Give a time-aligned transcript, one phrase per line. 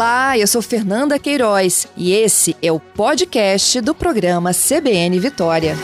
[0.00, 5.76] Olá, eu sou Fernanda Queiroz e esse é o podcast do programa CBN Vitória.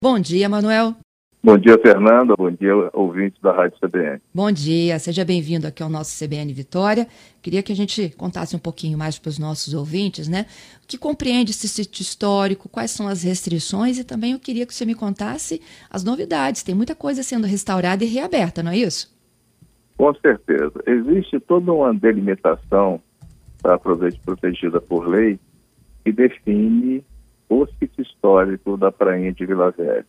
[0.00, 0.94] Bom dia, Manuel.
[1.42, 2.34] Bom dia, Fernanda.
[2.36, 4.20] Bom dia, ouvintes da Rádio CBN.
[4.34, 7.06] Bom dia, seja bem-vindo aqui ao nosso CBN Vitória.
[7.40, 10.44] Queria que a gente contasse um pouquinho mais para os nossos ouvintes, né?
[10.84, 14.74] O que compreende esse sítio histórico, quais são as restrições e também eu queria que
[14.74, 16.62] você me contasse as novidades.
[16.62, 19.10] Tem muita coisa sendo restaurada e reaberta, não é isso?
[19.96, 20.82] Com certeza.
[20.86, 23.00] Existe toda uma delimitação
[23.62, 25.40] para proveito protegida por lei
[26.04, 27.02] que define
[27.48, 30.04] o sítio histórico da Prainha de Vila Velha.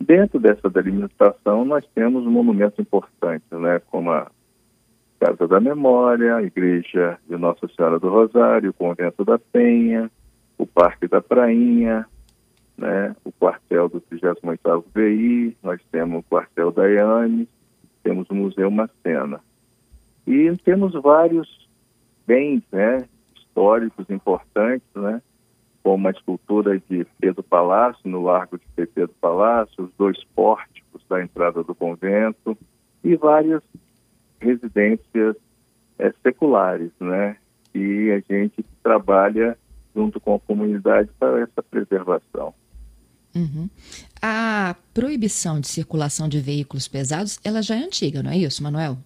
[0.00, 4.30] Dentro dessa delimitação, nós temos monumentos importantes, né, como a
[5.20, 10.08] Casa da Memória, a Igreja de Nossa Senhora do Rosário, o Convento da Penha,
[10.56, 12.06] o Parque da Prainha,
[12.76, 16.84] né, o quartel do 38º VI, nós temos o quartel da
[18.04, 19.40] temos o Museu Macena.
[20.26, 21.68] E temos vários
[22.26, 25.20] bens né, históricos importantes, né,
[25.82, 31.22] como a escultura de Pedro Palácio, no Largo de Pedro Palácio, os dois pórticos da
[31.22, 32.56] entrada do convento
[33.02, 33.62] e várias
[34.40, 35.36] residências
[35.98, 37.36] é, seculares, né?
[37.74, 39.56] E a gente trabalha
[39.94, 42.54] junto com a comunidade para essa preservação.
[43.34, 43.68] Uhum.
[44.22, 48.98] A proibição de circulação de veículos pesados, ela já é antiga, não é isso, Manuel?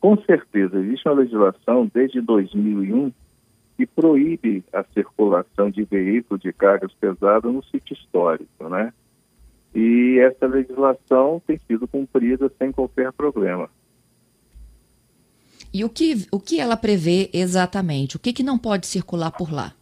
[0.00, 3.12] Com certeza, existe uma legislação desde 2001
[3.76, 8.92] que proíbe a circulação de veículos de cargas pesadas no sítio histórico, né?
[9.74, 13.70] E essa legislação tem sido cumprida sem qualquer problema.
[15.72, 18.16] E o que, o que ela prevê exatamente?
[18.16, 19.72] O que, que não pode circular por lá?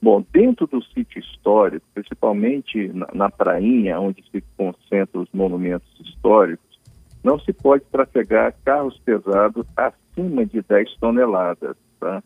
[0.00, 6.78] Bom, dentro do sítio histórico, principalmente na, na prainha, onde se concentram os monumentos históricos,
[7.22, 12.22] não se pode trafegar carros pesados acima de 10 toneladas, tá?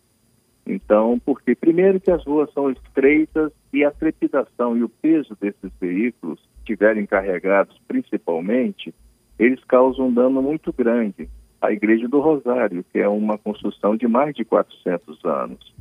[0.69, 5.73] Então, porque primeiro que as ruas são estreitas e a trepidação e o peso desses
[5.81, 8.95] veículos, estiverem carregados principalmente,
[9.39, 11.27] eles causam um dano muito grande
[11.59, 15.75] à Igreja do Rosário, que é uma construção de mais de 400 anos.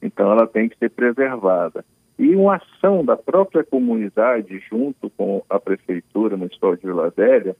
[0.00, 1.84] Então, ela tem que ser preservada.
[2.16, 7.56] E uma ação da própria comunidade, junto com a Prefeitura Municipal de Vila Velha,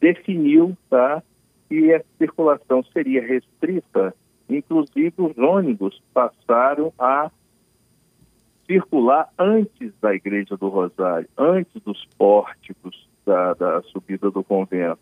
[0.00, 1.22] definiu tá,
[1.68, 4.14] que a circulação seria restrita
[4.48, 7.30] Inclusive, os ônibus passaram a
[8.66, 14.98] circular antes da Igreja do Rosário, antes dos pórticos da, da subida do convento,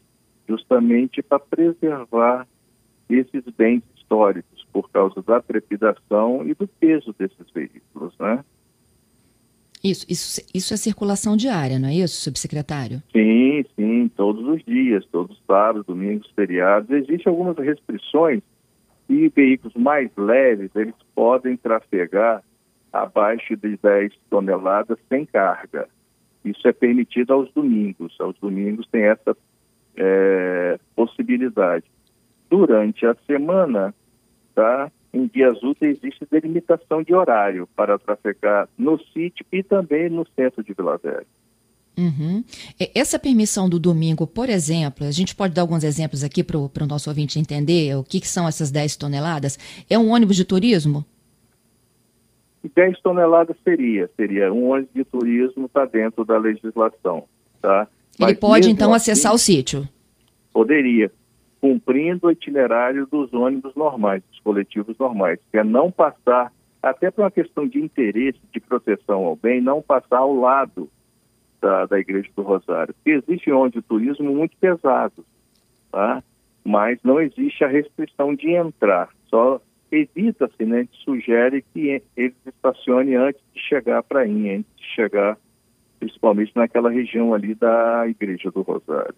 [0.48, 2.46] justamente para preservar
[3.08, 8.44] esses bens históricos por causa da trepidação e do peso desses veículos, né?
[9.82, 13.02] Isso, isso, isso é circulação diária, não é isso, subsecretário?
[13.12, 16.88] Sim, sim, todos os dias, todos os sábados, domingos, feriados.
[16.88, 18.42] Existem algumas restrições
[19.12, 22.42] e veículos mais leves, eles podem trafegar
[22.92, 25.88] abaixo de 10 toneladas sem carga.
[26.44, 28.14] Isso é permitido aos domingos.
[28.18, 29.36] Aos domingos tem essa
[29.96, 31.84] é, possibilidade.
[32.50, 33.94] Durante a semana,
[34.54, 40.26] tá, em dias úteis, existe delimitação de horário para trafegar no sítio e também no
[40.34, 41.26] centro de Vila Velha.
[41.96, 42.42] Uhum.
[42.94, 46.86] Essa permissão do domingo, por exemplo, a gente pode dar alguns exemplos aqui para o
[46.88, 49.58] nosso ouvinte entender o que, que, são essas 10 toneladas.
[49.90, 51.04] É um ônibus de turismo?
[52.74, 57.24] 10 toneladas seria, seria um ônibus de turismo está dentro da legislação,
[57.60, 57.88] tá?
[58.18, 59.86] Ele pode então assim, acessar o sítio?
[60.52, 61.10] Poderia,
[61.60, 67.22] cumprindo o itinerário dos ônibus normais, dos coletivos normais, que é não passar, até por
[67.22, 70.88] uma questão de interesse, de proteção ao bem, não passar ao lado
[71.62, 72.92] da, da Igreja do Rosário.
[72.94, 75.24] Porque existe onde o turismo muito pesado,
[75.90, 76.22] tá?
[76.64, 79.08] mas não existe a restrição de entrar.
[79.28, 80.88] Só evita-se, né?
[81.04, 85.36] Sugere que eles estacionem antes de chegar à prainha, antes de chegar
[85.98, 89.14] principalmente naquela região ali da Igreja do Rosário.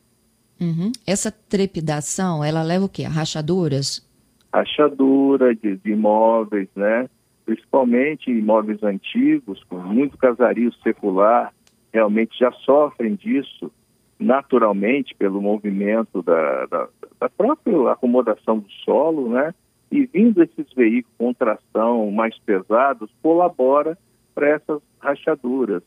[0.61, 0.93] Uhum.
[1.06, 3.05] Essa trepidação, ela leva o quê?
[3.05, 4.06] A rachaduras?
[4.52, 7.08] Rachadura de, de imóveis, né?
[7.47, 11.52] Principalmente imóveis antigos, com muito casario secular,
[11.94, 13.70] realmente já sofrem disso
[14.19, 16.88] naturalmente pelo movimento da, da,
[17.20, 19.55] da própria acomodação do solo, né?
[19.93, 23.96] E vindo esses veículos com tração mais pesados, colabora
[24.35, 25.82] para essas rachaduras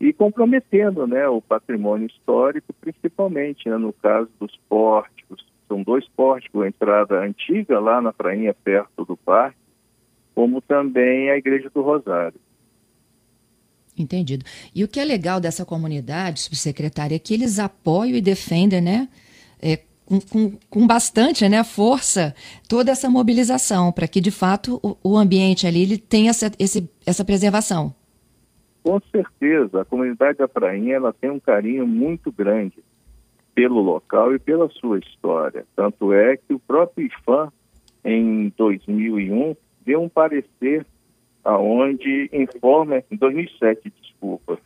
[0.00, 5.46] e comprometendo né, o patrimônio histórico, principalmente né, no caso dos pórticos.
[5.68, 9.56] São dois pórticos, a entrada antiga lá na prainha perto do parque,
[10.34, 12.40] como também a Igreja do Rosário.
[13.96, 14.44] Entendido.
[14.74, 19.08] E o que é legal dessa comunidade, subsecretária, é que eles apoiam e defendem, né?
[19.60, 22.34] É, com, com, com, bastante né, força
[22.68, 26.90] toda essa mobilização para que, de fato, o, o, ambiente ali ele tenha essa, esse,
[27.06, 27.94] essa preservação.
[28.82, 29.82] Com certeza.
[29.82, 32.82] A comunidade da Prainha ela tem um carinho muito grande
[33.54, 35.64] pelo local e pela sua história.
[35.76, 37.52] Tanto é que o próprio IFAM,
[38.04, 39.54] em 2001,
[39.84, 40.86] deu um parecer
[41.44, 44.58] aonde informa, em 2007, desculpa,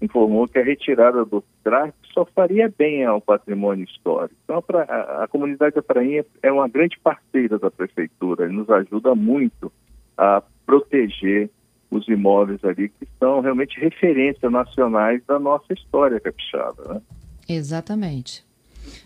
[0.00, 4.34] informou que a retirada do tráfico só faria bem ao patrimônio histórico.
[4.44, 8.68] Então, a, a, a comunidade da Prainha é uma grande parceira da prefeitura, e nos
[8.68, 9.72] ajuda muito
[10.16, 11.50] a proteger
[11.90, 17.02] os imóveis ali que são realmente referências nacionais da nossa história capixaba, né?
[17.48, 18.44] Exatamente.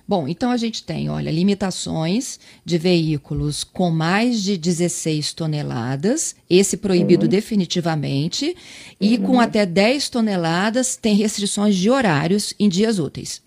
[0.06, 6.76] Bom, então a gente tem, olha, limitações de veículos com mais de 16 toneladas, esse
[6.76, 7.28] proibido uhum.
[7.28, 8.56] definitivamente,
[9.00, 9.23] e uhum.
[9.25, 13.44] com até 10 toneladas tem restrições de horários em dias úteis.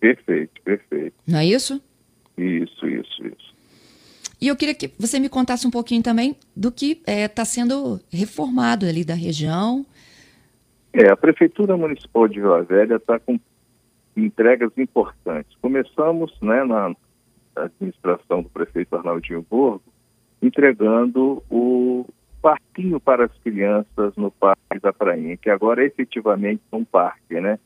[0.00, 1.14] Perfeito, perfeito.
[1.26, 1.80] Não é isso?
[2.36, 3.54] Isso, isso, isso.
[4.40, 7.44] E eu queria que você me contasse um pouquinho também do que está é, tá
[7.44, 9.86] sendo reformado ali da região.
[10.92, 13.38] É, a Prefeitura Municipal de Vila Velha está com
[14.16, 15.56] entregas importantes.
[15.60, 16.94] Começamos né, na
[17.56, 19.82] administração do prefeito Arnaldinho Borgo,
[20.42, 22.06] entregando o
[22.42, 27.58] parquinho para as crianças no Parque da Prainha, que agora é efetivamente um parque, né?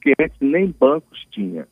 [0.00, 1.68] Que antes nem bancos tinha.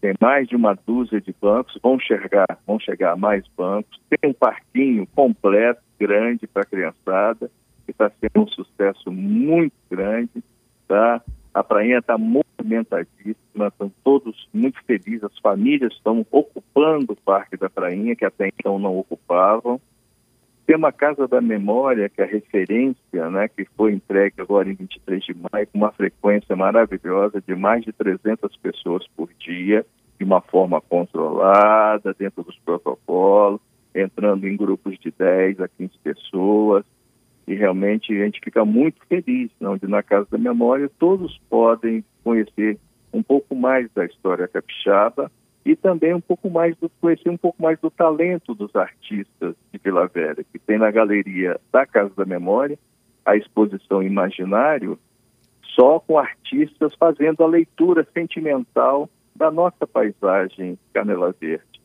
[0.00, 4.00] Tem mais de uma dúzia de bancos, vão chegar, vão chegar mais bancos.
[4.10, 7.50] Tem um parquinho completo, grande para a criançada,
[7.86, 10.42] que está sendo um sucesso muito grande,
[10.88, 11.22] tá?
[11.54, 17.68] A prainha está movimentadíssima, estão todos muito felizes, as famílias estão ocupando o Parque da
[17.68, 19.78] Prainha, que até então não ocupavam.
[20.64, 24.74] Tem uma Casa da Memória, que é a referência, né, que foi entregue agora em
[24.74, 29.84] 23 de maio, com uma frequência maravilhosa de mais de 300 pessoas por dia,
[30.18, 33.60] de uma forma controlada, dentro dos protocolos,
[33.94, 36.84] entrando em grupos de 10 a 15 pessoas
[37.46, 42.78] e realmente a gente fica muito feliz, onde na Casa da Memória todos podem conhecer
[43.12, 45.30] um pouco mais da história capixaba
[45.64, 49.80] e também um pouco mais do conhecer um pouco mais do talento dos artistas de
[49.82, 52.78] Vila Velha, que tem na galeria da Casa da Memória
[53.24, 54.98] a exposição Imaginário,
[55.74, 61.80] só com artistas fazendo a leitura sentimental da nossa paisagem Canela Verde.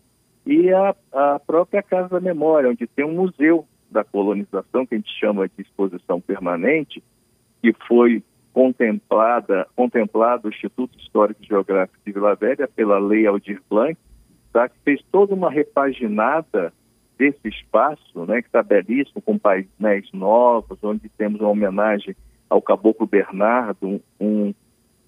[0.46, 4.98] E a, a própria Casa da Memória, onde tem um museu da colonização, que a
[4.98, 7.04] gente chama de exposição permanente,
[7.62, 8.24] que foi
[8.54, 13.98] contemplada, contemplado o Instituto Histórico e Geográfico de Vila Velha pela Lei Aldir Blanc,
[14.52, 14.68] tá?
[14.68, 16.74] que fez toda uma repaginada
[17.18, 22.16] desse espaço, né, que está belíssimo, com painéis novos, onde temos uma homenagem
[22.50, 24.54] ao Caboclo Bernardo, um, um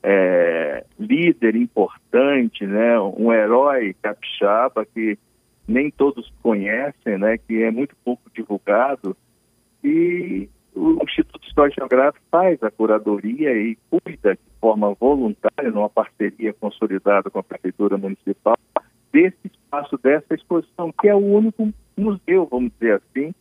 [0.01, 5.17] é, líder importante, né, um herói capixaba que
[5.69, 9.15] nem todos conhecem, né, que é muito pouco divulgado,
[9.83, 16.53] e o Instituto Histórico Geográfico faz a curadoria e cuida de forma voluntária, numa parceria
[16.53, 18.57] consolidada com a Prefeitura Municipal,
[19.11, 23.33] desse espaço, dessa exposição, que é o único museu, vamos dizer assim,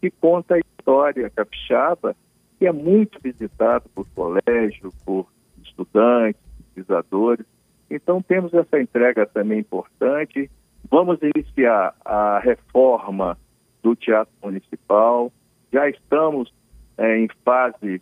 [0.00, 2.16] que conta a história capixaba,
[2.58, 5.26] que é muito visitado por colégio, por
[5.62, 7.46] estudantes, pesquisadores.
[7.90, 10.50] Então, temos essa entrega também importante
[10.90, 13.36] Vamos iniciar a reforma
[13.82, 15.32] do Teatro Municipal.
[15.72, 16.52] Já estamos
[16.96, 18.00] é, em fase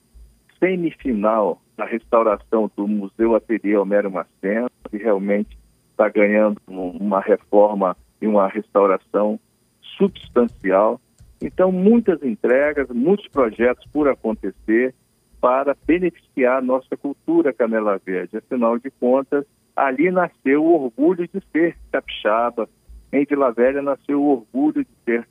[0.59, 5.59] semifinal da restauração do Museu Ateliê Homero Maceno, que realmente
[5.91, 9.39] está ganhando uma reforma e uma restauração
[9.97, 11.01] substancial.
[11.41, 14.95] Então, muitas entregas, muitos projetos por acontecer
[15.41, 18.37] para beneficiar a nossa cultura Canela Verde.
[18.37, 19.45] Afinal de contas,
[19.77, 22.69] ali nasceu o orgulho de ser capixaba,
[23.13, 25.29] em Vila Velha nasceu o orgulho de ser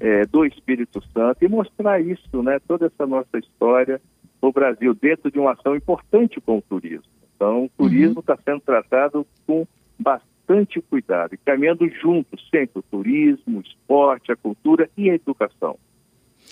[0.00, 4.00] é, do Espírito Santo e mostrar isso, né, toda essa nossa história
[4.42, 7.08] no Brasil, dentro de uma ação importante com o turismo.
[7.34, 8.40] Então, o turismo está uhum.
[8.44, 9.66] sendo tratado com
[9.98, 15.78] bastante cuidado e caminhando juntos sempre o turismo, o esporte, a cultura e a educação.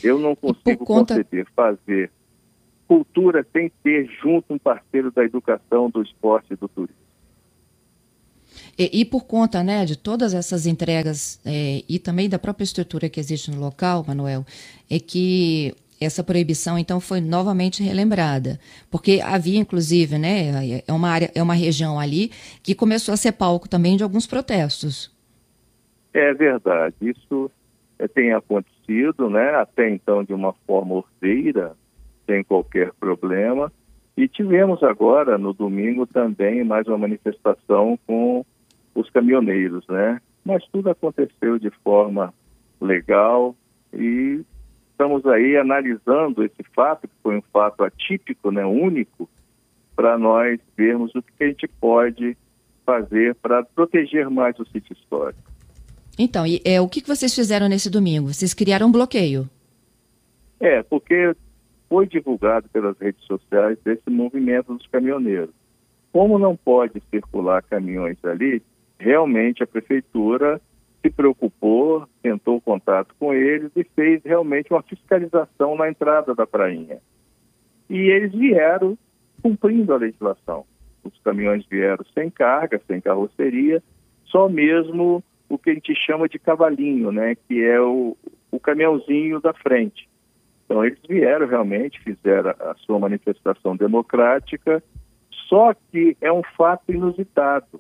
[0.03, 1.15] Eu não consigo conta...
[1.15, 2.11] conceber fazer
[2.93, 7.01] cultura sem ter junto um parceiro da educação, do esporte e do turismo.
[8.79, 13.09] E, e, por conta né, de todas essas entregas é, e também da própria estrutura
[13.09, 14.45] que existe no local, Manuel,
[14.91, 18.59] é que essa proibição então foi novamente relembrada,
[18.91, 22.31] porque havia inclusive, né, é uma área, é uma região ali
[22.63, 25.11] que começou a ser palco também de alguns protestos.
[26.13, 27.51] É verdade, isso
[27.99, 31.75] é, tem acontecido, né, até então de uma forma ordeira,
[32.27, 33.73] sem qualquer problema.
[34.17, 38.45] E tivemos agora, no domingo, também mais uma manifestação com
[38.95, 40.21] os caminhoneiros, né?
[40.45, 42.33] Mas tudo aconteceu de forma
[42.81, 43.55] legal
[43.93, 44.45] e
[44.91, 49.29] estamos aí analisando esse fato, que foi um fato atípico, né, único,
[49.97, 52.37] para nós vermos o que a gente pode
[52.85, 55.41] fazer para proteger mais o sítio histórico.
[56.19, 58.33] Então, e, é, o que vocês fizeram nesse domingo?
[58.33, 59.49] Vocês criaram um bloqueio?
[60.61, 61.35] É, porque
[61.93, 65.55] foi divulgado pelas redes sociais esse movimento dos caminhoneiros.
[66.11, 68.63] Como não pode circular caminhões ali,
[68.99, 70.59] realmente a prefeitura
[71.03, 76.97] se preocupou, tentou contato com eles e fez realmente uma fiscalização na entrada da prainha.
[77.91, 78.97] E eles vieram
[79.43, 80.65] cumprindo a legislação.
[81.05, 83.83] Os caminhões vieram sem carga, sem carroceria,
[84.25, 88.17] só mesmo o que a gente chama de cavalinho, né, que é o,
[88.51, 90.11] o caminhãozinho da frente.
[90.73, 94.83] Então eles vieram realmente, fizeram a sua manifestação democrática,
[95.47, 97.79] só que é um fato inusitado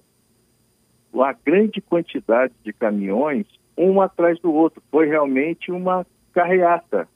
[1.10, 3.46] uma grande quantidade de caminhões,
[3.78, 4.82] um atrás do outro.
[4.90, 7.08] Foi realmente uma carreata.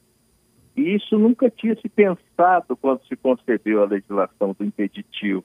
[0.74, 5.44] E isso nunca tinha se pensado quando se concebeu a legislação do impeditivo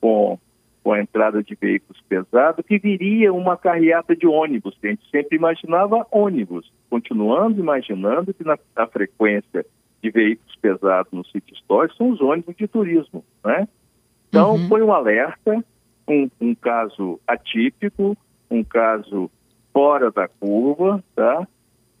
[0.00, 0.38] com,
[0.82, 4.74] com a entrada de veículos pesados, que viria uma carreata de ônibus.
[4.82, 9.66] A gente sempre imaginava ônibus, continuando imaginando que na, na frequência
[10.00, 13.66] de veículos pesados no sítio histórico são os ônibus de turismo, né?
[14.28, 14.68] Então, uhum.
[14.68, 15.64] foi um alerta,
[16.06, 18.16] um, um caso atípico,
[18.48, 19.28] um caso
[19.72, 21.48] fora da curva, tá?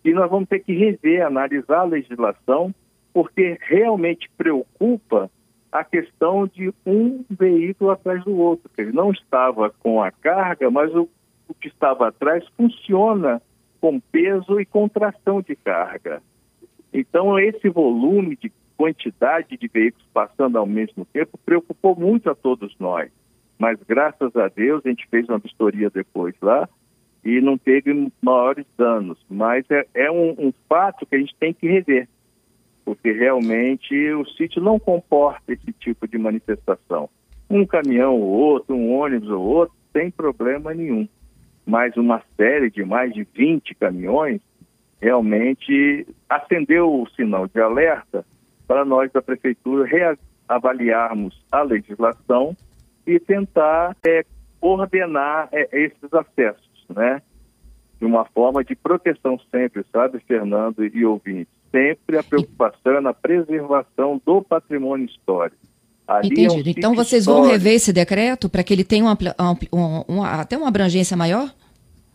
[0.04, 2.72] E nós vamos ter que rever, analisar a legislação,
[3.12, 5.28] porque realmente preocupa
[5.72, 8.70] a questão de um veículo atrás do outro.
[8.78, 11.08] Ele não estava com a carga, mas o,
[11.48, 13.42] o que estava atrás funciona
[13.84, 16.22] com peso e contração de carga.
[16.92, 22.74] Então, esse volume de quantidade de veículos passando ao mesmo tempo preocupou muito a todos
[22.78, 23.10] nós
[23.58, 26.68] mas graças a Deus a gente fez uma vistoria depois lá
[27.24, 29.18] e não teve maiores danos.
[29.28, 32.08] Mas é, é um, um, fato que a gente tem que rever,
[32.84, 37.08] porque realmente o sítio não comporta esse tipo de manifestação.
[37.48, 41.08] Um caminhão ou outro, um ônibus ou outro, sem problema nenhum.
[41.66, 44.40] Mas uma série de mais de 20 caminhões
[45.00, 48.24] realmente acendeu o sinal de alerta
[48.66, 52.56] para nós da prefeitura reavaliarmos a legislação
[53.06, 54.24] e tentar é,
[54.60, 57.20] ordenar é, esses acessos, né?
[57.98, 61.52] De uma forma de proteção sempre, sabe, Fernando e ouvintes?
[61.70, 65.56] Sempre a preocupação é na preservação do patrimônio histórico.
[66.06, 66.68] Ali Entendido.
[66.68, 67.44] É um então vocês histórico.
[67.44, 69.18] vão rever esse decreto para que ele tenha uma,
[69.72, 71.52] uma, uma, até uma abrangência maior?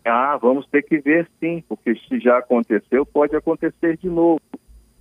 [0.05, 4.39] Ah, vamos ter que ver sim, porque se já aconteceu, pode acontecer de novo.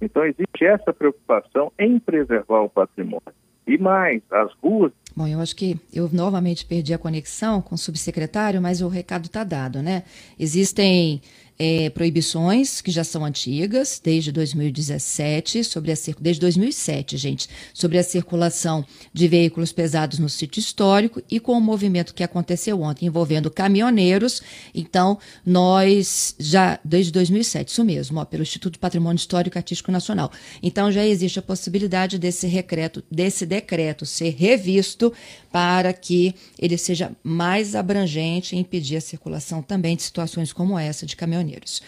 [0.00, 3.22] Então existe essa preocupação em preservar o patrimônio.
[3.66, 7.78] E mais, as ruas Bom, eu acho que eu novamente perdi a conexão com o
[7.78, 10.04] subsecretário, mas o recado está dado, né?
[10.38, 11.20] Existem
[11.58, 18.02] é, proibições que já são antigas, desde 2017, sobre a, desde 2007, gente, sobre a
[18.04, 23.50] circulação de veículos pesados no sítio histórico e com o movimento que aconteceu ontem envolvendo
[23.50, 24.40] caminhoneiros.
[24.72, 30.30] Então, nós já, desde 2007, isso mesmo, ó, pelo Instituto Patrimônio Histórico e Artístico Nacional.
[30.62, 35.12] Então, já existe a possibilidade desse, recreto, desse decreto ser revisto
[35.50, 41.04] para que ele seja mais abrangente e impedir a circulação também de situações como essa
[41.04, 41.82] de caminhoneiros prisioneiros.